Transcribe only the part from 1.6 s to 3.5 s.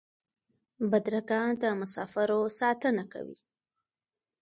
د مسافرو ساتنه کوي.